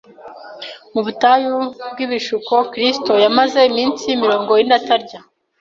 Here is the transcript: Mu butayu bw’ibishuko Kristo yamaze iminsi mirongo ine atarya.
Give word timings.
Mu 0.93 1.01
butayu 1.05 1.55
bw’ibishuko 1.91 2.53
Kristo 2.71 3.11
yamaze 3.23 3.59
iminsi 3.71 4.05
mirongo 4.21 4.51
ine 4.61 4.73
atarya. 4.79 5.19